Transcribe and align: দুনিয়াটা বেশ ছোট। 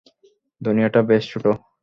দুনিয়াটা 0.61 0.99
বেশ 1.01 1.23
ছোট। 1.31 1.45